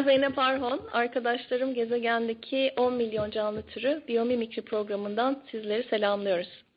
[0.00, 0.80] ben Zeynep Arhon.
[0.92, 6.69] Arkadaşlarım gezegendeki 10 milyon canlı türü biyomimikri programından sizleri selamlıyoruz.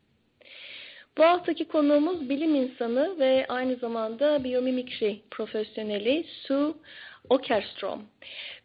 [1.17, 6.73] Bu haftaki konuğumuz bilim insanı ve aynı zamanda biyomimikri profesyoneli Sue
[7.29, 8.01] Okerstrom.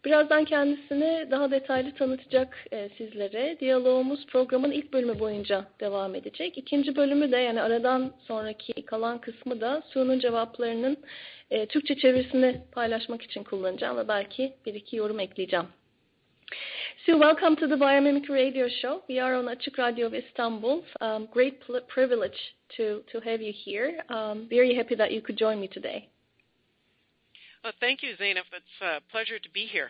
[0.04, 3.60] Birazdan kendisini daha detaylı tanıtacak e, sizlere.
[3.60, 6.58] Diyalogumuz programın ilk bölümü boyunca devam edecek.
[6.58, 10.96] İkinci bölümü de yani aradan sonraki kalan kısmı da Sue'nun cevaplarının
[11.50, 15.66] e, Türkçe çevirisini paylaşmak için kullanacağım ve belki bir iki yorum ekleyeceğim.
[17.06, 19.02] So welcome to the Biomimicry Radio Show.
[19.08, 20.82] We are on Açık of Istanbul.
[21.00, 22.38] Um, great privilege
[22.76, 24.00] to, to have you here.
[24.08, 26.08] Um, very happy that you could join me today.
[27.64, 28.44] Well, thank you, Zainab.
[28.52, 29.88] It's a pleasure to be here.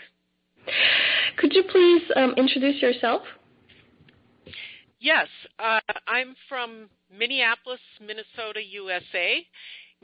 [1.38, 3.22] Could you please um, introduce yourself?
[5.00, 9.46] Yes, uh, I'm from Minneapolis, Minnesota, USA,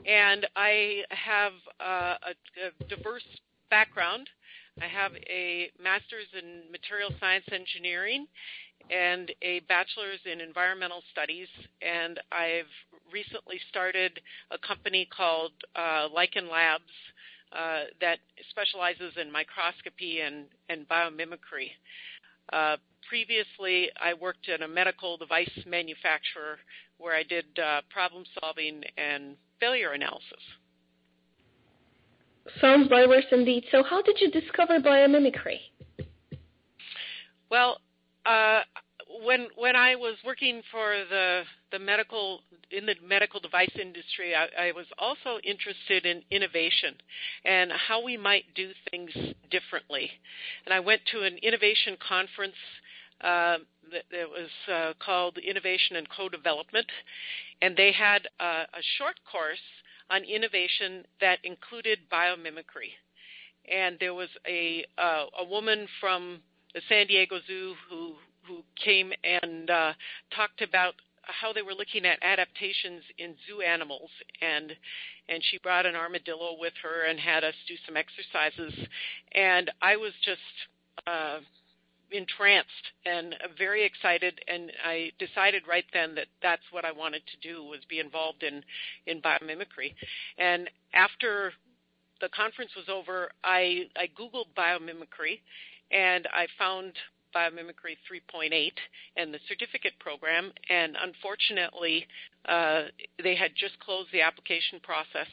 [0.05, 2.33] and I have uh, a,
[2.67, 3.25] a, diverse
[3.69, 4.29] background.
[4.81, 8.27] I have a master's in material science engineering
[8.91, 11.47] and a bachelor's in environmental studies,
[11.81, 12.69] and I've
[13.11, 14.19] recently started
[14.51, 16.83] a company called uh, Lichen Labs
[17.53, 21.71] uh, that specializes in microscopy and, and biomimicry.
[22.51, 22.75] Uh,
[23.07, 26.59] previously, I worked in a medical device manufacturer
[26.97, 30.43] where I did uh, problem solving and failure analysis.
[32.61, 33.65] Sounds diverse indeed.
[33.71, 35.59] So, how did you discover biomimicry?
[37.49, 37.79] Well,
[38.25, 38.61] uh,
[39.25, 42.41] when when I was working for the the medical
[42.71, 46.95] in the medical device industry, I, I, was also interested in innovation
[47.43, 49.11] and how we might do things
[49.51, 50.09] differently.
[50.65, 52.55] And I went to an innovation conference
[53.21, 53.57] uh,
[53.91, 56.87] that, was uh, called Innovation and Co-Development,
[57.61, 59.59] and they had a, a short course
[60.09, 62.93] on innovation that included biomimicry.
[63.71, 66.39] And there was a uh, a woman from
[66.73, 68.13] the San Diego Zoo who
[68.47, 69.93] who came and uh,
[70.35, 70.93] talked about
[71.27, 74.09] how they were looking at adaptations in zoo animals
[74.41, 74.73] and
[75.27, 78.87] and she brought an armadillo with her and had us do some exercises
[79.33, 80.39] and I was just
[81.07, 81.39] uh
[82.11, 82.69] entranced
[83.05, 87.63] and very excited and I decided right then that that's what I wanted to do
[87.63, 88.63] was be involved in
[89.05, 89.93] in biomimicry.
[90.37, 91.53] And after
[92.21, 95.39] the conference was over I I googled biomimicry
[95.91, 96.93] and I found
[97.35, 98.71] Biomimicry 3.8
[99.17, 102.07] and the certificate program, and unfortunately,
[102.47, 102.83] uh,
[103.21, 105.27] they had just closed the application process,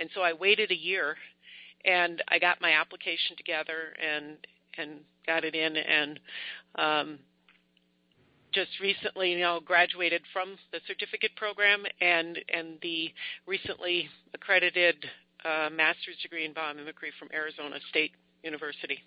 [0.00, 1.16] and so I waited a year,
[1.84, 4.36] and I got my application together and
[4.76, 6.20] and got it in, and
[6.76, 7.18] um,
[8.52, 13.10] just recently, you know, graduated from the certificate program and and the
[13.46, 14.96] recently accredited
[15.44, 18.12] uh, master's degree in biomimicry from Arizona State
[18.42, 18.98] University.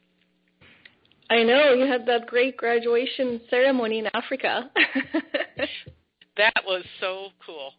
[1.30, 4.70] I know you had that great graduation ceremony in Africa.
[6.38, 7.74] that was so cool.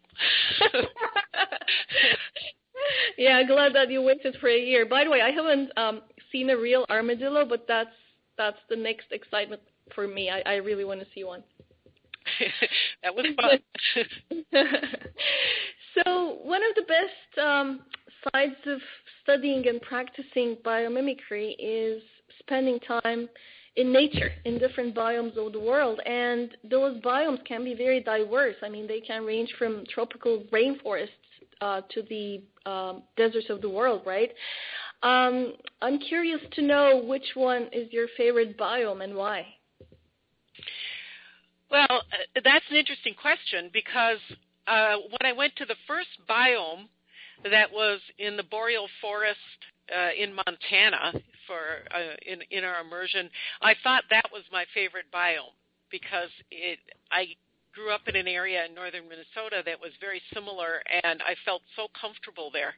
[3.18, 4.84] yeah, glad that you waited for a year.
[4.84, 7.88] By the way, I haven't um, seen a real armadillo, but that's
[8.38, 9.60] that's the next excitement
[9.94, 10.30] for me.
[10.30, 11.42] I, I really want to see one.
[13.02, 13.58] that was fun.
[15.94, 17.80] so, one of the best um,
[18.32, 18.80] sides of
[19.22, 22.02] studying and practicing biomimicry is
[22.40, 23.28] spending time
[23.76, 28.56] in nature in different biomes of the world and those biomes can be very diverse
[28.62, 31.08] i mean they can range from tropical rainforests
[31.60, 34.30] uh, to the um, deserts of the world right
[35.02, 39.46] um, i'm curious to know which one is your favorite biome and why
[41.70, 44.18] well uh, that's an interesting question because
[44.66, 46.86] uh, when i went to the first biome
[47.44, 49.38] that was in the boreal forest
[49.94, 51.12] uh, in Montana
[51.46, 51.60] for
[51.94, 53.30] uh, in in our immersion.
[53.62, 55.56] I thought that was my favorite biome
[55.90, 56.78] because it
[57.10, 57.26] I
[57.78, 61.62] grew up in an area in northern Minnesota that was very similar, and I felt
[61.76, 62.74] so comfortable there.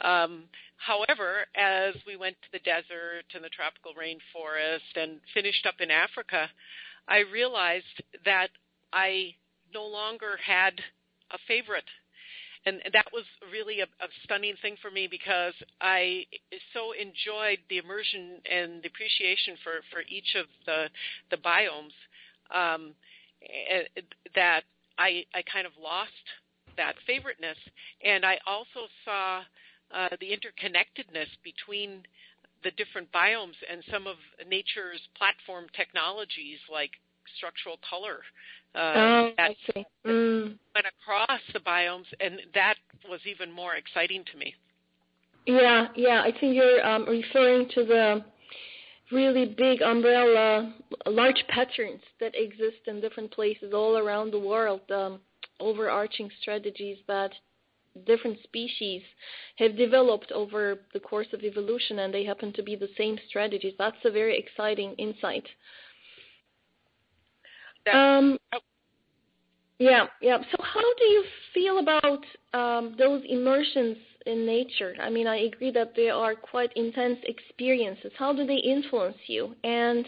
[0.00, 0.44] Um,
[0.78, 5.90] however, as we went to the desert and the tropical rainforest and finished up in
[5.90, 6.48] Africa,
[7.06, 8.48] I realized that
[8.94, 9.34] I
[9.74, 10.80] no longer had
[11.30, 11.84] a favorite
[12.66, 16.26] and that was really a, a, stunning thing for me because I
[16.74, 20.90] so enjoyed the immersion and the appreciation for, for each of the
[21.30, 21.96] the biomes
[22.54, 22.92] um,
[24.34, 24.62] that
[24.98, 26.10] I I kind of lost
[26.76, 27.58] that favoriteness,
[28.04, 29.42] and I also saw
[29.92, 32.02] uh, the interconnectedness between
[32.62, 34.16] the different biomes and some of
[34.48, 36.90] nature's platform technologies like
[37.36, 38.20] structural color
[38.74, 39.56] uh, oh, that
[40.06, 40.58] Mm.
[40.74, 42.76] went across the biomes, and that
[43.08, 44.54] was even more exciting to me.
[45.46, 46.22] Yeah, yeah.
[46.22, 48.24] I think you're um, referring to the
[49.12, 50.72] really big umbrella,
[51.06, 55.20] large patterns that exist in different places all around the world, um,
[55.58, 57.32] overarching strategies that
[58.06, 59.02] different species
[59.56, 63.74] have developed over the course of evolution, and they happen to be the same strategies.
[63.78, 65.44] That's a very exciting insight.
[67.92, 68.58] Um, oh.
[69.78, 70.36] Yeah, yeah.
[70.38, 71.24] So, how do you
[71.54, 74.94] feel about um, those immersions in nature?
[75.00, 78.12] I mean, I agree that they are quite intense experiences.
[78.18, 79.54] How do they influence you?
[79.64, 80.06] And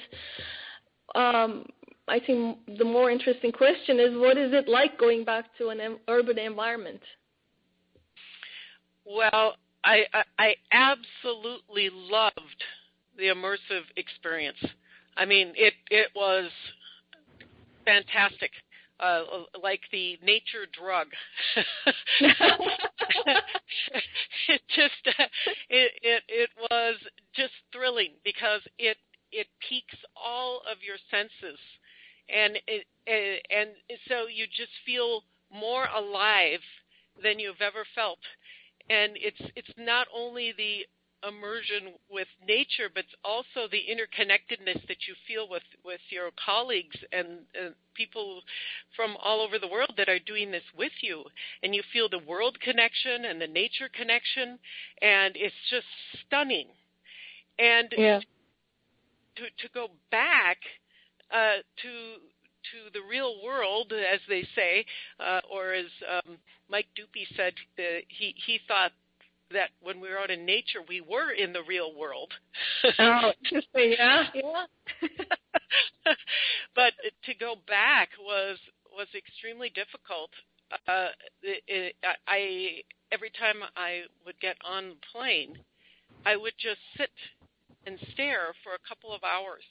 [1.15, 1.67] um,
[2.09, 5.81] I think the more interesting question is, what is it like going back to an
[6.09, 7.01] urban environment?
[9.05, 9.55] Well,
[9.85, 12.63] I, I, I absolutely loved
[13.17, 14.59] the immersive experience.
[15.17, 16.51] I mean, it it was
[17.85, 18.51] fantastic.
[19.03, 19.25] Uh,
[19.61, 21.09] like the nature drug.
[22.21, 22.37] it
[24.77, 25.25] just uh,
[25.69, 26.97] it, it it was
[27.35, 28.97] just thrilling because it
[29.33, 31.59] it piques all of your senses,
[32.29, 32.87] and it
[33.51, 33.71] and
[34.07, 36.63] so you just feel more alive
[37.21, 38.23] than you've ever felt.
[38.89, 40.87] And it's it's not only the
[41.27, 47.41] immersion with nature, but also the interconnectedness that you feel with, with your colleagues and
[47.55, 48.43] uh, people
[48.97, 51.25] from all over the world that are doing this with you.
[51.63, 54.59] And you feel the world connection and the nature connection,
[55.01, 55.87] and it's just
[56.27, 56.67] stunning.
[57.59, 58.21] And yeah.
[59.37, 60.59] to, to go back
[61.33, 62.21] uh, to
[62.71, 64.85] to the real world, as they say,
[65.19, 66.39] uh, or as um,
[66.71, 68.93] Mike Dupy said, uh, he he thought
[69.53, 72.33] that when we were out in nature, we were in the real world.
[72.99, 73.33] oh.
[73.75, 74.65] Yeah, yeah.
[76.75, 76.93] but
[77.25, 78.59] to go back was
[78.93, 80.31] was extremely difficult.
[80.87, 81.09] Uh,
[81.43, 81.95] it, it,
[82.27, 82.83] I
[83.13, 85.59] every time I would get on the plane,
[86.25, 87.11] I would just sit
[87.87, 89.65] and stare for a couple of hours,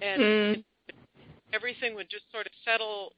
[0.00, 0.64] and mm.
[1.52, 3.12] everything would just sort of settle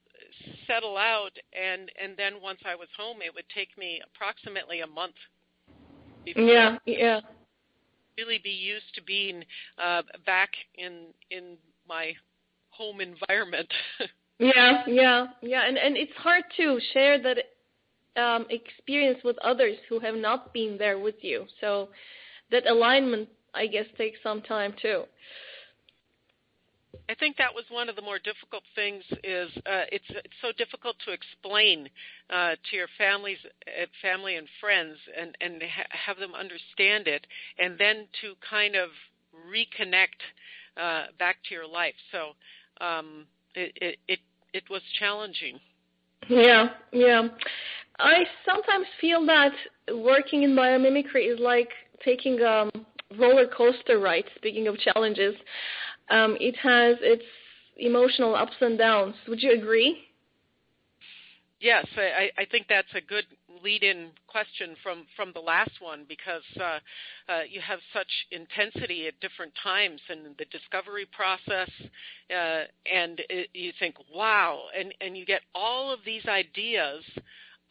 [0.67, 4.87] settle out and and then once I was home it would take me approximately a
[4.87, 5.19] month
[6.25, 7.19] yeah, yeah.
[8.17, 9.43] Really be used to being
[9.83, 11.57] uh, back in in
[11.87, 12.13] my
[12.69, 13.69] home environment.
[14.39, 17.37] yeah, yeah, yeah, and and it's hard to share that
[18.21, 21.45] um, experience with others who have not been there with you.
[21.61, 21.89] So
[22.51, 25.03] that alignment, I guess, takes some time too.
[27.11, 29.03] I think that was one of the more difficult things.
[29.21, 31.89] Is uh, it's it's so difficult to explain
[32.29, 33.37] uh, to your families,
[33.67, 37.27] uh, family and friends, and and ha- have them understand it,
[37.59, 38.89] and then to kind of
[39.35, 40.23] reconnect
[40.77, 41.95] uh, back to your life.
[42.13, 42.31] So
[42.85, 43.25] um,
[43.55, 44.19] it, it it
[44.53, 45.59] it was challenging.
[46.29, 47.27] Yeah, yeah.
[47.99, 49.51] I sometimes feel that
[49.93, 51.69] working in biomimicry is like
[52.05, 52.71] taking a
[53.17, 54.23] roller coaster ride.
[54.37, 55.35] Speaking of challenges,
[56.11, 57.23] um, it has its
[57.77, 59.15] emotional ups and downs.
[59.27, 59.97] Would you agree?
[61.59, 63.25] Yes, I, I think that's a good
[63.63, 66.79] lead-in question from, from the last one because uh,
[67.31, 71.69] uh, you have such intensity at different times in the discovery process,
[72.31, 77.03] uh, and it, you think, wow, and, and you get all of these ideas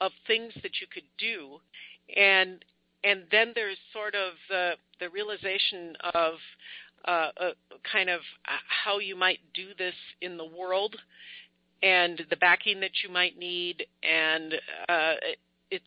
[0.01, 1.59] of things that you could do,
[2.17, 2.65] and
[3.03, 6.35] and then there's sort of the the realization of
[7.07, 7.51] uh, uh,
[7.91, 8.21] kind of
[8.85, 10.97] how you might do this in the world
[11.83, 13.87] and the backing that you might need.
[14.03, 14.55] And
[14.89, 15.15] uh,
[15.71, 15.85] it's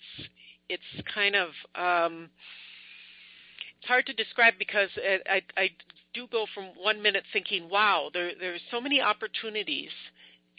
[0.70, 2.29] it's kind of um,
[3.79, 4.89] it's hard to describe because
[5.29, 5.70] I, I
[6.13, 9.91] do go from one minute thinking, wow, there there's so many opportunities.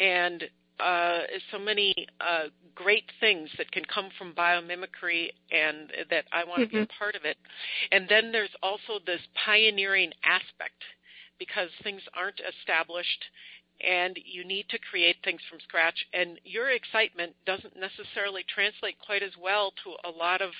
[0.00, 0.44] And
[0.80, 6.60] uh, so many uh, great things that can come from biomimicry and that I want
[6.60, 6.76] to mm-hmm.
[6.76, 6.98] be a mm-hmm.
[6.98, 7.36] part of it.
[7.92, 10.82] And then there's also this pioneering aspect
[11.38, 13.24] because things aren't established
[13.80, 19.22] and you need to create things from scratch and your excitement doesn't necessarily translate quite
[19.22, 20.50] as well to a lot of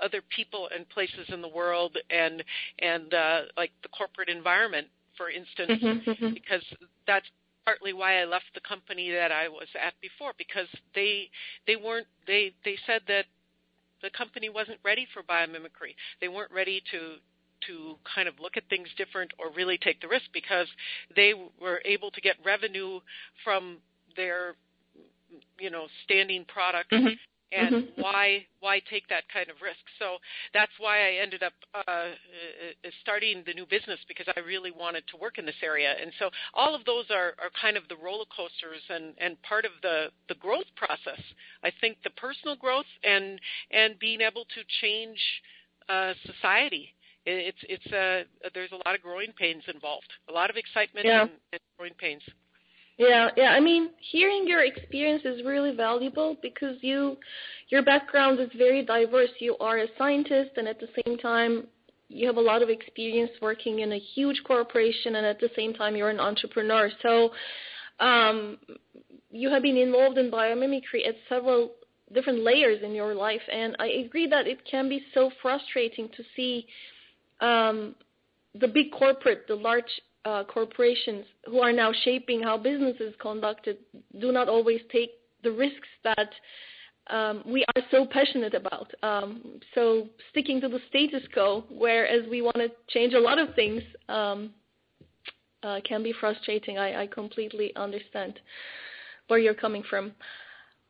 [0.00, 2.42] other people and places in the world and
[2.80, 6.34] and uh, like the corporate environment for instance mm-hmm, mm-hmm.
[6.34, 6.62] because
[7.06, 7.26] that's
[7.64, 11.30] partly why I left the company that I was at before because they
[11.66, 13.24] they weren't they they said that
[14.02, 15.94] the company wasn't ready for biomimicry.
[16.20, 17.16] They weren't ready to
[17.66, 20.66] to kind of look at things different or really take the risk because
[21.16, 23.00] they were able to get revenue
[23.42, 23.78] from
[24.16, 24.54] their
[25.58, 27.14] you know standing products mm-hmm
[27.54, 28.02] and mm-hmm.
[28.02, 29.80] why why take that kind of risk?
[29.98, 30.16] So
[30.52, 32.12] that's why i ended up uh, uh,
[33.02, 35.94] starting the new business because i really wanted to work in this area.
[36.00, 39.64] And so all of those are, are kind of the roller coasters and, and part
[39.64, 41.20] of the, the growth process.
[41.62, 45.18] I think the personal growth and and being able to change
[45.88, 46.88] uh, society.
[47.26, 50.12] It's it's a uh, there's a lot of growing pains involved.
[50.28, 51.22] A lot of excitement yeah.
[51.22, 52.22] and, and growing pains
[52.98, 53.50] yeah, yeah.
[53.50, 57.16] I mean, hearing your experience is really valuable because you,
[57.68, 59.30] your background is very diverse.
[59.40, 61.66] You are a scientist, and at the same time,
[62.08, 65.74] you have a lot of experience working in a huge corporation, and at the same
[65.74, 66.90] time, you're an entrepreneur.
[67.02, 67.30] So,
[68.00, 68.58] um,
[69.30, 71.72] you have been involved in biomimicry at several
[72.12, 76.22] different layers in your life, and I agree that it can be so frustrating to
[76.36, 76.66] see
[77.40, 77.96] um,
[78.54, 83.78] the big corporate, the large uh, corporations who are now shaping how business is conducted
[84.20, 85.10] do not always take
[85.42, 86.30] the risks that
[87.10, 88.90] um, we are so passionate about.
[89.02, 93.54] Um, so sticking to the status quo, whereas we want to change a lot of
[93.54, 94.50] things, um,
[95.62, 96.78] uh, can be frustrating.
[96.78, 98.38] I, I, completely understand
[99.28, 100.12] where you're coming from.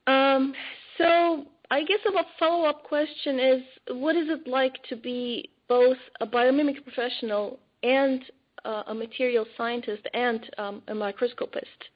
[0.08, 0.52] Um,
[0.98, 6.26] so I guess a follow-up question is, what is it like to be both a
[6.26, 8.22] biomimic professional and
[8.64, 11.90] a material scientist and um, a microscopist?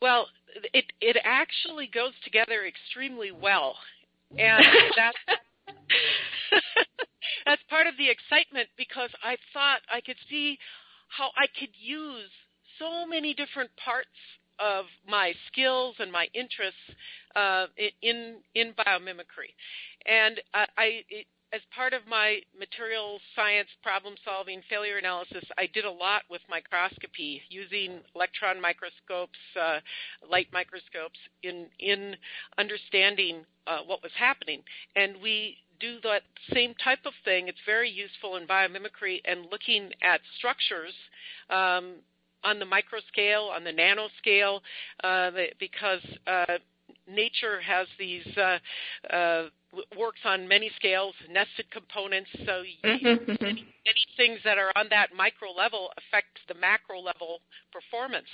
[0.00, 0.26] Well,
[0.72, 3.76] it it actually goes together extremely well,
[4.38, 4.64] and
[4.96, 5.18] that's
[7.46, 10.58] that's part of the excitement because I thought I could see
[11.08, 12.30] how I could use
[12.78, 14.08] so many different parts
[14.58, 16.80] of my skills and my interests
[17.36, 17.66] uh,
[18.02, 19.52] in in biomimicry,
[20.06, 25.66] and I, I it, as part of my material science problem solving failure analysis, I
[25.72, 29.80] did a lot with microscopy using electron microscopes, uh,
[30.28, 32.14] light microscopes in in
[32.58, 34.62] understanding uh, what was happening,
[34.94, 37.48] and we do that same type of thing.
[37.48, 40.94] It's very useful in biomimicry and looking at structures.
[41.48, 41.96] Um,
[42.42, 44.62] on the micro scale, on the nano scale,
[45.04, 46.56] uh, because uh,
[47.06, 48.58] nature has these uh,
[49.12, 49.42] uh,
[49.98, 52.28] works on many scales, nested components.
[52.44, 53.44] So mm-hmm, mm-hmm.
[53.44, 57.40] many, many things that are on that micro level affect the macro level
[57.72, 58.28] performance,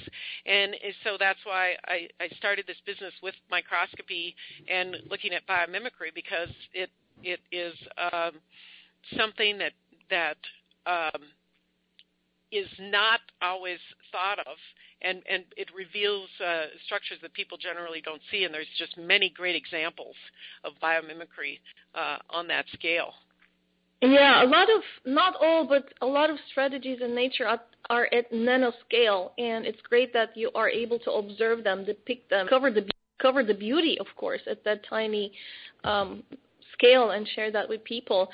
[0.46, 0.74] and
[1.04, 4.34] so that's why I, I started this business with microscopy
[4.68, 6.90] and looking at biomimicry because it
[7.22, 7.74] it is
[8.12, 8.32] um,
[9.16, 9.72] something that
[10.10, 10.38] that
[10.86, 11.22] um,
[12.52, 13.78] is not always
[14.12, 14.56] thought of
[15.02, 18.44] and and it reveals uh, structures that people generally don't see.
[18.44, 20.14] And there's just many great examples
[20.64, 21.58] of biomimicry
[21.94, 23.12] uh, on that scale.
[24.02, 28.08] Yeah, a lot of not all, but a lot of strategies in nature are, are
[28.12, 32.70] at nanoscale, and it's great that you are able to observe them, depict them, cover
[32.70, 32.86] the
[33.20, 35.32] cover the beauty, of course, at that tiny
[35.84, 36.22] um,
[36.76, 38.28] scale, and share that with people.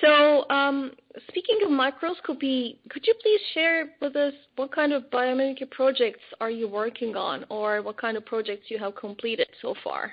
[0.00, 0.92] So, um,
[1.28, 6.50] speaking of microscopy, could you please share with us what kind of biomimicry projects are
[6.50, 10.12] you working on, or what kind of projects you have completed so far?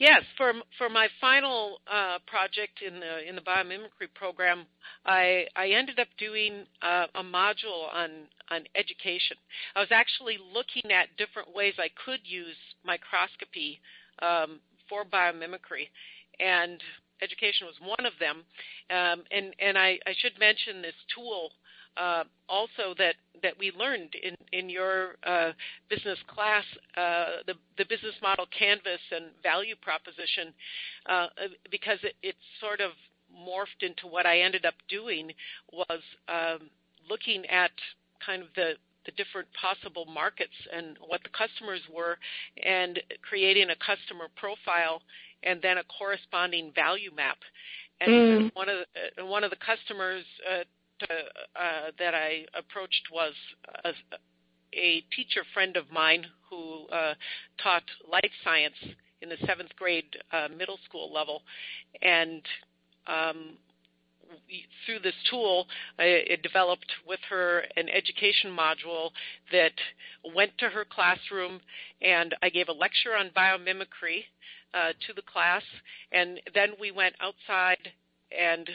[0.00, 4.64] Yes, for for my final uh, project in the in the biomimicry program,
[5.04, 8.10] I I ended up doing uh, a module on
[8.50, 9.36] on education.
[9.76, 13.78] I was actually looking at different ways I could use microscopy
[14.22, 15.88] um, for biomimicry,
[16.38, 16.82] and
[17.22, 18.44] education was one of them.
[18.90, 21.52] Um, and and I, I, should mention this tool
[21.96, 25.52] uh, also that, that we learned in, in your uh,
[25.88, 26.64] business class,
[26.96, 30.52] uh, the, the business model canvas and value proposition,
[31.08, 31.26] uh,
[31.70, 32.92] because it, it sort of
[33.30, 35.30] morphed into what I ended up doing
[35.72, 36.70] was um,
[37.08, 37.70] looking at
[38.24, 38.72] kind of the
[39.06, 42.18] the different possible markets and what the customers were
[42.64, 45.02] and creating a customer profile
[45.42, 47.38] and then a corresponding value map.
[48.00, 48.50] And mm.
[48.54, 50.64] one of the, uh, one of the customers uh,
[51.00, 53.32] to, uh, that I approached was
[53.84, 53.90] a,
[54.74, 57.14] a, teacher friend of mine who uh,
[57.62, 58.74] taught life science
[59.22, 61.42] in the seventh grade uh, middle school level,
[62.00, 62.42] and
[63.06, 63.56] um,
[64.86, 65.66] through this tool,
[65.98, 69.10] I developed with her an education module
[69.52, 69.72] that
[70.34, 71.60] went to her classroom,
[72.02, 74.24] and I gave a lecture on biomimicry
[74.74, 75.62] uh, to the class,
[76.12, 77.92] and then we went outside
[78.30, 78.68] and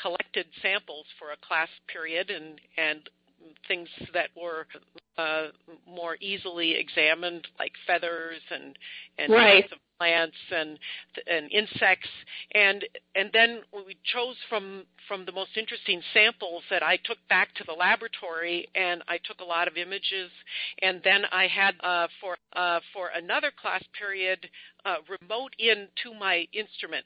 [0.00, 3.08] collected samples for a class period and and
[3.68, 4.66] things that were
[5.18, 5.48] uh,
[5.86, 8.78] more easily examined, like feathers and
[9.18, 9.64] and right.
[9.64, 10.78] of plants and
[11.26, 12.08] and insects,
[12.54, 17.54] and and then we chose from from the most interesting samples that I took back
[17.56, 20.30] to the laboratory, and I took a lot of images,
[20.80, 24.48] and then I had uh, for uh, for another class period
[24.84, 27.04] uh, remote in to my instrument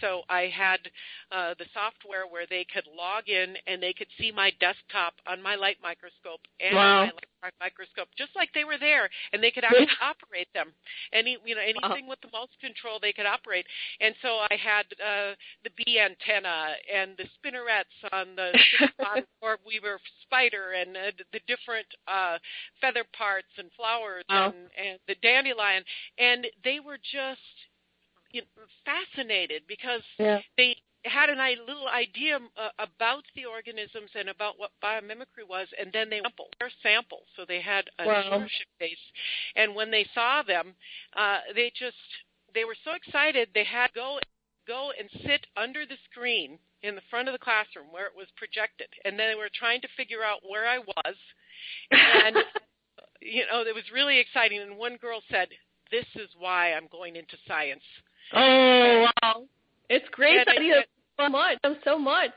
[0.00, 0.80] so I had
[1.32, 5.42] uh, the software where they could log in and they could see my desktop on
[5.42, 7.04] my light microscope and wow.
[7.06, 10.72] my light microscope just like they were there, and they could actually operate them.
[11.12, 13.66] Any you know anything with the mouse control they could operate.
[14.00, 18.52] And so I had uh, the bee antenna and the spinnerets on the
[19.42, 22.38] orb weaver spider and uh, the different uh,
[22.80, 25.82] feather parts and flowers and, and the dandelion,
[26.18, 27.67] and they were just
[28.30, 30.40] you know, fascinated because yeah.
[30.56, 35.92] they had a little idea uh, about the organisms and about what biomimicry was, and
[35.92, 37.26] then they sampled their samples.
[37.36, 38.46] So they had a wow.
[38.80, 38.96] base,
[39.56, 40.74] and when they saw them,
[41.16, 41.96] uh, they just
[42.54, 44.18] they were so excited they had to go
[44.66, 48.28] go and sit under the screen in the front of the classroom where it was
[48.36, 51.16] projected, and then they were trying to figure out where I was,
[51.90, 52.36] and
[53.22, 54.60] you know it was really exciting.
[54.60, 55.48] And one girl said,
[55.90, 57.84] "This is why I'm going into science."
[58.34, 59.44] Oh wow!
[59.88, 60.84] It's great that I you said-
[61.18, 61.58] have so much.
[61.84, 62.32] so much.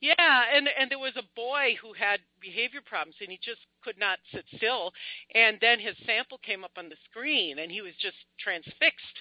[0.00, 3.96] Yeah, and and there was a boy who had behavior problems and he just could
[3.96, 4.92] not sit still
[5.34, 9.16] and then his sample came up on the screen and he was just transfixed.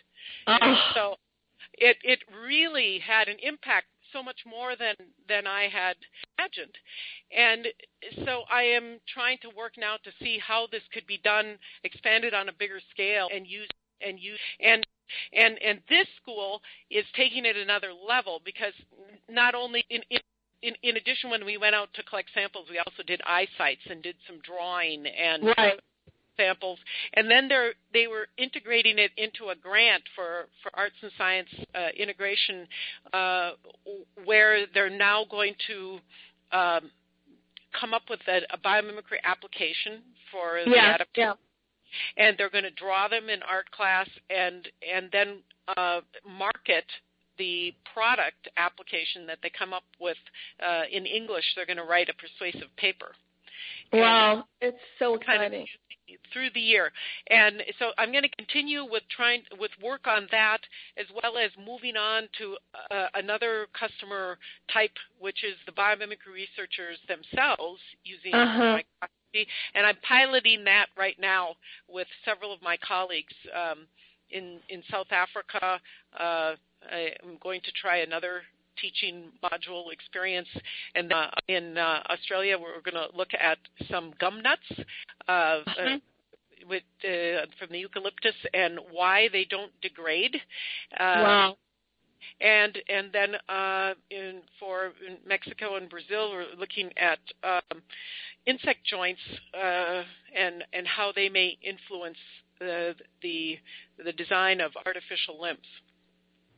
[0.47, 0.91] Oh.
[0.95, 1.15] So
[1.75, 4.95] it it really had an impact so much more than
[5.29, 5.95] than I had
[6.37, 6.75] imagined.
[7.31, 7.67] And
[8.25, 12.33] so I am trying to work now to see how this could be done expanded
[12.33, 13.69] on a bigger scale and use
[14.01, 14.85] and use and
[15.33, 18.73] and and this school is taking it another level because
[19.29, 20.19] not only in, in
[20.61, 23.81] in, in addition, when we went out to collect samples, we also did eye sites
[23.89, 25.79] and did some drawing and right.
[26.37, 26.77] samples.
[27.13, 31.49] And then they they were integrating it into a grant for, for arts and science
[31.73, 32.67] uh, integration,
[33.11, 33.51] uh,
[34.23, 35.99] where they're now going to
[36.51, 36.91] um,
[37.79, 41.50] come up with a, a biomimicry application for the yeah, adaptation yeah.
[42.17, 45.39] And they're going to draw them in art class and and then
[45.77, 46.85] uh, market
[47.37, 50.17] the product application that they come up with
[50.65, 51.45] uh, in English.
[51.55, 53.13] They're going to write a persuasive paper.
[53.93, 55.61] Wow, it's so kind exciting.
[55.63, 55.67] of
[56.33, 56.91] through the year,
[57.29, 60.59] and so I'm going to continue with trying with work on that
[60.97, 62.57] as well as moving on to
[62.91, 64.37] uh, another customer
[64.73, 68.79] type, which is the biomimicry researchers themselves using Uh-huh.
[68.81, 71.55] microscopy, and I'm piloting that right now
[71.87, 73.87] with several of my colleagues um,
[74.31, 75.79] in in South Africa.
[76.19, 76.55] Uh,
[76.91, 78.41] I am going to try another
[78.81, 80.47] teaching module experience.
[80.95, 83.57] And uh, in uh, Australia, we're going to look at
[83.89, 84.85] some gum nuts
[85.27, 85.97] uh, uh,
[86.67, 90.35] with uh, from the eucalyptus and why they don't degrade.
[90.93, 91.57] Uh, wow.
[92.39, 97.81] And and then uh, in for in Mexico and Brazil, we're looking at um,
[98.45, 99.21] insect joints
[99.53, 100.03] uh,
[100.35, 102.17] and and how they may influence
[102.59, 103.57] the the
[104.03, 105.65] the design of artificial limbs.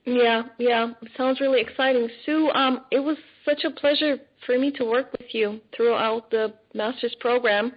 [0.06, 2.10] Yeah, yeah, sounds really exciting.
[2.26, 6.54] Sue, um, it was such a pleasure for me to work with you throughout the
[6.74, 7.72] master's program.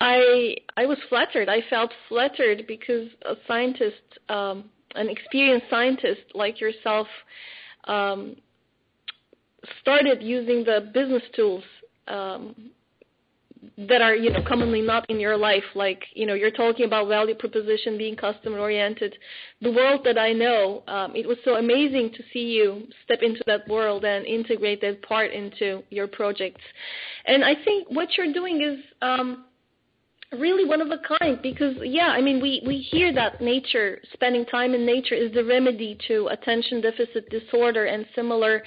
[0.00, 1.48] I I was flattered.
[1.50, 7.06] I felt flattered because a scientist, um, an experienced scientist like yourself,
[7.84, 8.36] um,
[9.82, 11.64] started using the business tools
[12.08, 12.54] um,
[13.76, 17.08] that are you know commonly not in your life like you know you're talking about
[17.08, 19.14] value proposition being customer oriented
[19.60, 23.42] the world that i know um, it was so amazing to see you step into
[23.46, 26.62] that world and integrate that part into your projects.
[27.26, 29.44] And i think what you're doing is um,
[30.38, 34.46] really one of a kind because yeah i mean we we hear that nature spending
[34.46, 38.62] time in nature is the remedy to attention deficit disorder and similar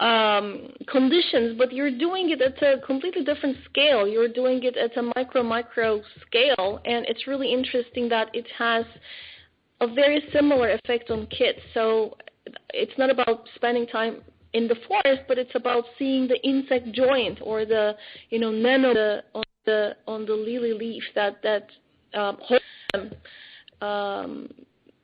[0.00, 4.06] um, conditions, but you're doing it at a completely different scale.
[4.06, 8.84] You're doing it at a micro micro scale, and it's really interesting that it has
[9.80, 11.58] a very similar effect on kids.
[11.74, 12.16] So
[12.70, 17.38] it's not about spending time in the forest, but it's about seeing the insect joint
[17.42, 17.94] or the
[18.30, 21.68] you know nano the, on the on the lily leaf that that
[22.18, 23.10] um, holds them.
[23.80, 24.48] Um,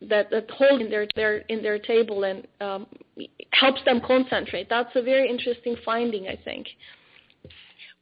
[0.08, 2.86] that that hold in their, their in their table and um,
[3.52, 4.68] helps them concentrate.
[4.68, 6.68] That's a very interesting finding, I think.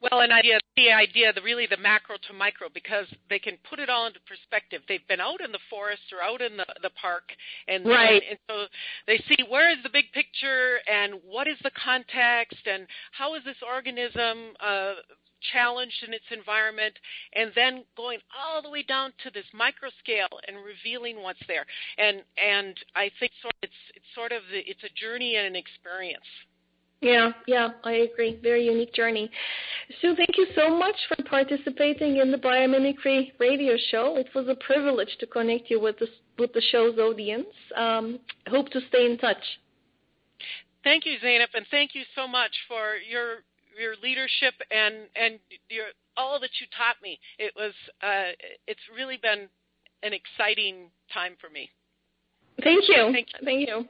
[0.03, 3.79] Well, an idea, the idea, the really the macro to micro, because they can put
[3.79, 4.81] it all into perspective.
[4.87, 7.23] They've been out in the forest or out in the the park,
[7.69, 8.21] and right.
[8.21, 8.65] and, and so
[9.07, 13.43] they see where is the big picture and what is the context and how is
[13.45, 14.95] this organism uh,
[15.51, 16.93] challenged in its environment,
[17.33, 21.65] and then going all the way down to this micro scale and revealing what's there.
[21.97, 26.25] And and I think it's it's sort of the, it's a journey and an experience.
[27.01, 28.39] Yeah, yeah, I agree.
[28.41, 29.29] Very unique journey.
[29.99, 34.15] Sue, thank you so much for participating in the Biomimicry radio show.
[34.15, 36.07] It was a privilege to connect you with the,
[36.39, 37.47] with the show's audience.
[37.75, 39.43] Um, hope to stay in touch.
[40.85, 43.43] Thank you, Zainab, and thank you so much for your
[43.79, 47.19] your leadership and and your all that you taught me.
[47.39, 48.31] It was uh,
[48.67, 49.49] it's really been
[50.03, 51.69] an exciting time for me.
[52.61, 53.11] Thank you.
[53.11, 53.39] Thank you.
[53.45, 53.87] Thank you.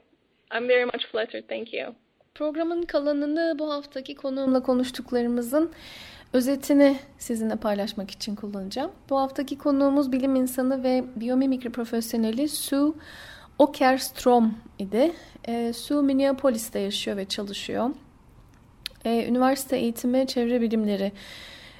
[0.50, 1.48] I'm very much flattered.
[1.48, 1.94] Thank you.
[2.34, 5.72] Programın kalanını bu haftaki konuğumla konuştuklarımızın
[6.32, 8.92] özetini sizinle paylaşmak için kullanacağım.
[9.10, 12.92] Bu haftaki konuğumuz bilim insanı ve biyomimikri profesyoneli Sue
[13.58, 15.12] Okerstrom idi.
[15.48, 17.90] E, Sue Minneapolis'te yaşıyor ve çalışıyor.
[19.04, 21.12] E, üniversite eğitimi çevre bilimleri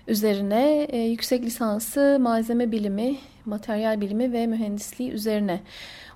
[0.08, 5.60] üzerine, e, yüksek lisansı malzeme bilimi, materyal bilimi ve mühendisliği üzerine.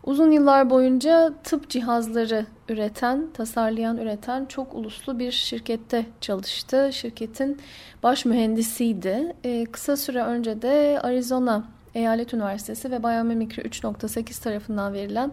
[0.05, 6.91] Uzun yıllar boyunca tıp cihazları üreten, tasarlayan, üreten çok uluslu bir şirkette çalıştı.
[6.93, 7.59] Şirketin
[8.03, 9.33] baş mühendisiydi.
[9.45, 15.33] E, kısa süre önce de Arizona Eyalet Üniversitesi ve Biomimicry 3.8 tarafından verilen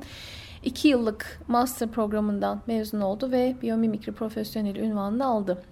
[0.66, 5.64] 2 yıllık master programından mezun oldu ve biyomimikri profesyoneli ünvanını aldı.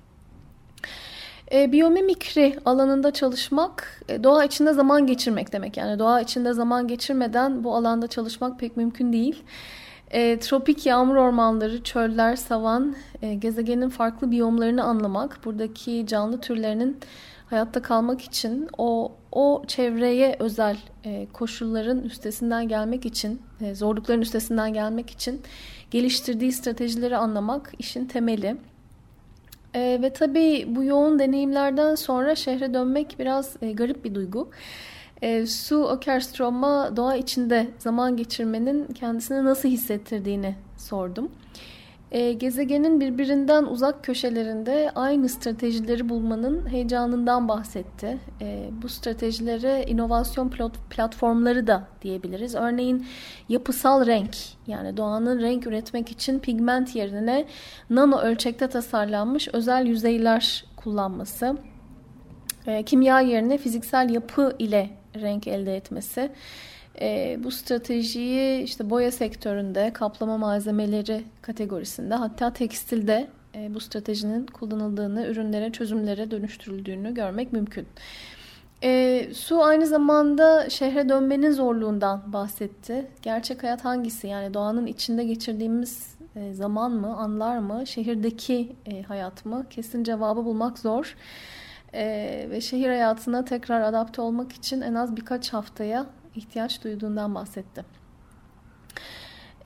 [1.52, 5.78] E, biyomimikri alanında çalışmak e, doğa içinde zaman geçirmek demek.
[5.78, 9.44] Yani doğa içinde zaman geçirmeden bu alanda çalışmak pek mümkün değil.
[10.12, 16.98] E, tropik yağmur ormanları, çöller, savan, e, gezegenin farklı biyomlarını anlamak, buradaki canlı türlerinin
[17.54, 24.74] hayatta kalmak için o o çevreye özel e, koşulların üstesinden gelmek için, e, zorlukların üstesinden
[24.74, 25.42] gelmek için
[25.92, 28.58] geliştirdiği stratejileri anlamak işin temeli.
[29.76, 34.50] E, ve tabii bu yoğun deneyimlerden sonra şehre dönmek biraz e, garip bir duygu.
[35.22, 41.32] E, Sue Okerstrom'a doğa içinde zaman geçirmenin kendisine nasıl hissettirdiğini sordum.
[42.14, 48.18] E, gezegenin birbirinden uzak köşelerinde aynı stratejileri bulmanın heyecanından bahsetti.
[48.42, 50.52] E, bu stratejilere inovasyon
[50.90, 52.56] platformları da diyebiliriz.
[52.56, 53.06] Örneğin
[53.50, 54.36] yapısal renk
[54.68, 57.46] yani doğanın renk üretmek için pigment yerine
[57.90, 61.58] nano ölçekte tasarlanmış özel yüzeyler kullanması.
[62.68, 66.32] E, kimya yerine fiziksel yapı ile renk elde etmesi
[67.04, 75.28] e, bu stratejiyi işte boya sektöründe, kaplama malzemeleri kategorisinde hatta tekstilde e, bu stratejinin kullanıldığını,
[75.28, 77.88] ürünlere, çözümlere dönüştürüldüğünü görmek mümkün.
[78.84, 83.08] E, Su aynı zamanda şehre dönmenin zorluğundan bahsetti.
[83.22, 84.28] Gerçek hayat hangisi?
[84.28, 89.66] Yani doğanın içinde geçirdiğimiz e, zaman mı, anlar mı, şehirdeki e, hayat mı?
[89.70, 91.16] Kesin cevabı bulmak zor.
[91.94, 97.86] E, ve şehir hayatına tekrar adapte olmak için en az birkaç haftaya ihtiyaç duyduğundan bahsetti.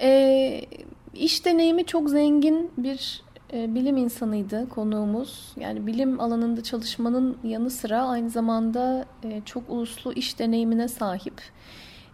[0.02, 0.62] E,
[1.14, 3.22] iş deneyimi çok zengin bir
[3.54, 5.54] e, bilim insanıydı konuğumuz.
[5.60, 11.42] Yani bilim alanında çalışmanın yanı sıra aynı zamanda e, çok uluslu iş deneyimine sahip.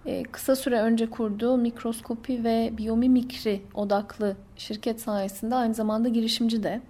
[0.05, 6.81] E, kısa süre önce kurduğu mikroskopi ve biyomimikri odaklı şirket sayesinde aynı zamanda girişimci de.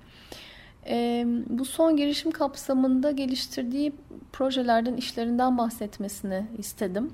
[0.88, 3.94] E, bu son girişim kapsamında geliştirdiği
[4.34, 7.14] projelerden, işlerinden bahsetmesini istedim.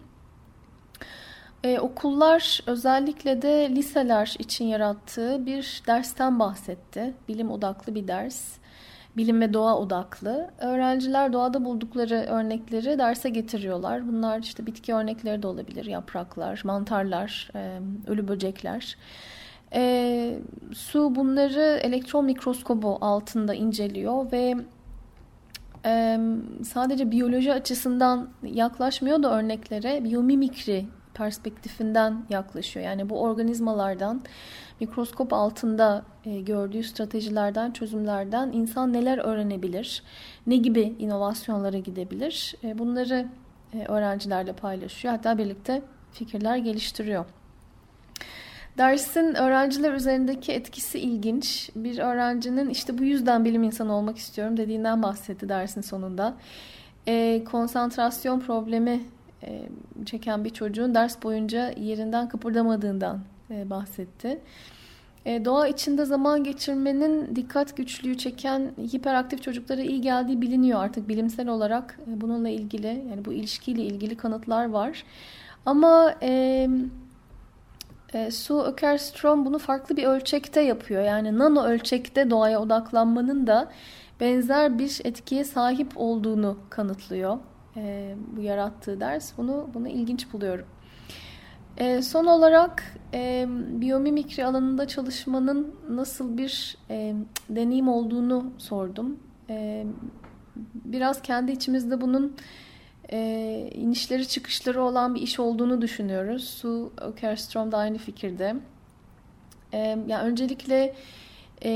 [1.64, 7.14] Ee, okullar özellikle de liseler için yarattığı bir dersten bahsetti.
[7.28, 8.58] Bilim odaklı bir ders.
[9.18, 10.50] Bilim ve doğa odaklı.
[10.60, 14.08] Öğrenciler doğada buldukları örnekleri derse getiriyorlar.
[14.08, 15.86] Bunlar işte bitki örnekleri de olabilir.
[15.86, 18.98] Yapraklar, mantarlar, e, ölü böcekler.
[19.74, 20.40] E,
[20.74, 24.56] su bunları elektron mikroskobu altında inceliyor ve
[25.86, 26.20] e,
[26.64, 32.86] sadece biyoloji açısından yaklaşmıyor da örneklere biyomimikri perspektifinden yaklaşıyor.
[32.86, 34.22] Yani bu organizmalardan
[34.80, 40.04] mikroskop altında e, gördüğü stratejilerden, çözümlerden insan neler öğrenebilir,
[40.48, 43.28] ne gibi inovasyonlara gidebilir e, bunları
[43.74, 45.14] e, öğrencilerle paylaşıyor.
[45.14, 47.26] Hatta birlikte fikirler geliştiriyor.
[48.78, 51.70] Dersin öğrenciler üzerindeki etkisi ilginç.
[51.76, 56.34] Bir öğrencinin işte bu yüzden bilim insanı olmak istiyorum dediğinden bahsetti dersin sonunda.
[57.08, 59.04] E, konsantrasyon problemi
[59.44, 59.70] e,
[60.06, 63.20] çeken bir çocuğun ders boyunca yerinden kıpırdamadığından
[63.52, 64.40] e, bahsetti.
[65.26, 71.48] E, doğa içinde zaman geçirmenin dikkat güçlüğü çeken hiperaktif çocuklara iyi geldiği biliniyor artık bilimsel
[71.48, 75.04] olarak bununla ilgili yani bu ilişkiyle ilgili kanıtlar var.
[75.66, 76.68] Ama e,
[78.14, 81.04] e, Sue Ökerstrom bunu farklı bir ölçekte yapıyor.
[81.04, 83.72] Yani nano ölçekte doğaya odaklanmanın da
[84.20, 87.38] benzer bir etkiye sahip olduğunu kanıtlıyor
[87.78, 89.38] e, bu yarattığı ders.
[89.38, 90.66] Bunu bunu ilginç buluyorum.
[91.78, 97.16] E, son olarak e, biyomimikri alanında çalışmanın nasıl bir e,
[97.50, 99.20] deneyim olduğunu sordum.
[99.50, 99.86] E,
[100.74, 102.36] biraz kendi içimizde bunun
[103.12, 106.44] e, inişleri çıkışları olan bir iş olduğunu düşünüyoruz.
[106.44, 108.56] Su Okerstrom da aynı fikirde.
[109.74, 109.78] E,
[110.08, 110.96] yani öncelikle
[111.64, 111.72] e,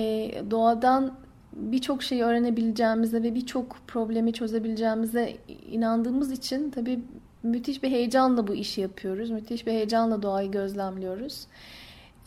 [0.52, 1.14] doğadan
[1.56, 5.38] birçok şeyi öğrenebileceğimize ve birçok problemi çözebileceğimize
[5.72, 7.00] inandığımız için tabii
[7.44, 9.30] müthiş bir heyecanla bu işi yapıyoruz.
[9.32, 11.48] Müthiş bir heyecanla doğayı gözlemliyoruz.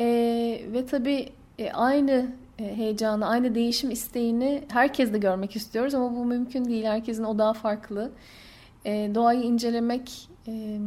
[0.01, 0.07] E,
[0.73, 2.27] ve tabii e, aynı
[2.59, 6.85] e, heyecanı, aynı değişim isteğini herkes de görmek istiyoruz ama bu mümkün değil.
[6.85, 8.11] Herkesin odağı farklı.
[8.85, 10.79] E, doğayı incelemek e,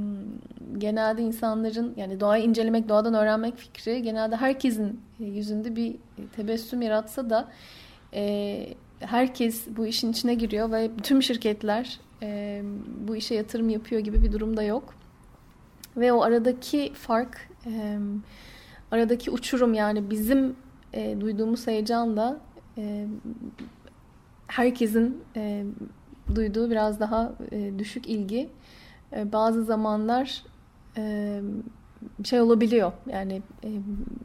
[0.78, 5.96] genelde insanların yani doğayı incelemek, doğadan öğrenmek fikri genelde herkesin e, yüzünde bir
[6.36, 7.48] tebessüm yaratsa da
[8.14, 12.62] e, herkes bu işin içine giriyor ve tüm şirketler e,
[13.08, 14.94] bu işe yatırım yapıyor gibi bir durumda yok.
[15.98, 17.98] Ve o aradaki fark, e,
[18.92, 20.56] aradaki uçurum yani bizim
[20.94, 22.40] e, duyduğumuz heyecanla
[22.78, 23.08] e,
[24.48, 25.64] herkesin e,
[26.36, 28.50] duyduğu biraz daha e, düşük ilgi
[29.16, 30.44] e, bazı zamanlar
[30.98, 31.42] e,
[32.24, 33.70] şey olabiliyor yani e,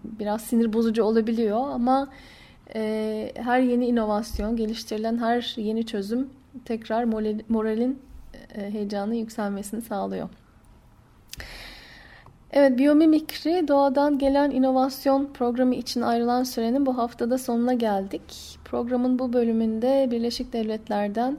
[0.04, 2.08] biraz sinir bozucu olabiliyor ama
[2.74, 6.30] e, her yeni inovasyon geliştirilen her yeni çözüm
[6.64, 7.04] tekrar
[7.48, 7.98] moralin
[8.54, 10.28] e, heyecanı yükselmesini sağlıyor.
[12.56, 18.58] Evet, biyomimikri doğadan gelen inovasyon programı için ayrılan sürenin bu haftada sonuna geldik.
[18.64, 21.36] Programın bu bölümünde Birleşik Devletler'den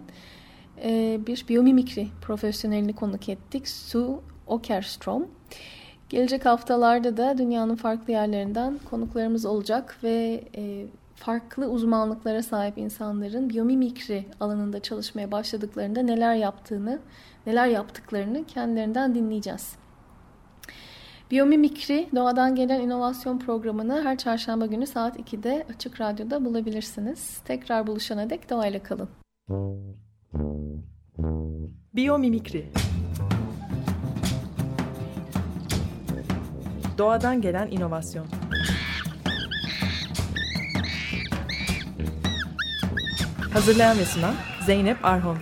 [0.84, 3.68] e, bir biyomimikri profesyonelini konuk ettik.
[3.68, 4.16] Sue
[4.48, 5.28] Okerstrom.
[6.10, 10.86] Gelecek haftalarda da dünyanın farklı yerlerinden konuklarımız olacak ve e,
[11.16, 17.00] farklı uzmanlıklara sahip insanların biyomimikri alanında çalışmaya başladıklarında neler yaptığını,
[17.46, 19.76] neler yaptıklarını kendilerinden dinleyeceğiz.
[21.32, 27.38] Biyomimikri Doğadan Gelen İnovasyon Programı'nı her çarşamba günü saat 2'de Açık Radyo'da bulabilirsiniz.
[27.46, 29.10] Tekrar buluşana dek doğayla kalın.
[31.96, 32.72] Biyomimikri
[36.98, 38.26] Doğadan gelen inovasyon
[43.56, 45.38] Hazırlayan ve sunan Zeynep Arhon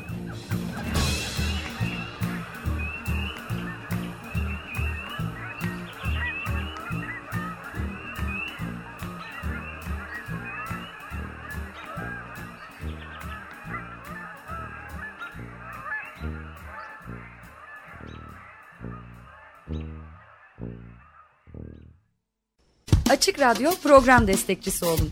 [23.10, 25.12] Açık Radyo program destekçisi olun.